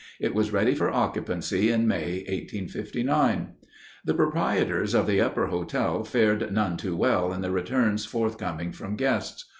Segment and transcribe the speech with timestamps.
[0.19, 3.49] It was ready for occupancy in May, 1859.
[4.03, 8.95] The proprietors of the Upper Hotel fared none too well in the returns forthcoming from
[8.95, 9.45] guests.